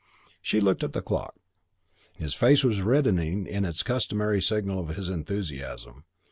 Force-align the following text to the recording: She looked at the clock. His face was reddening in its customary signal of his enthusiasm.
She 0.41 0.59
looked 0.59 0.83
at 0.83 0.93
the 0.93 1.03
clock. 1.03 1.35
His 2.17 2.33
face 2.33 2.63
was 2.63 2.81
reddening 2.81 3.45
in 3.45 3.65
its 3.65 3.83
customary 3.83 4.41
signal 4.41 4.79
of 4.79 4.95
his 4.95 5.09
enthusiasm. 5.09 6.05